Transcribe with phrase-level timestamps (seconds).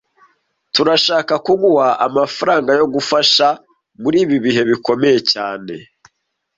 [0.73, 3.47] Turashaka kuguha amafaranga yo kugufasha
[4.01, 5.75] muri ibi bihe bikomeye cyane